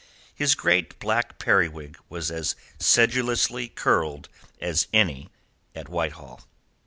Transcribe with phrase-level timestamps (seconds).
[0.33, 5.29] His great black periwig was as sedulously curled as any
[5.75, 6.41] at Whitehall.